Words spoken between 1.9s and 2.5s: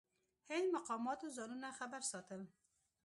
ساتل.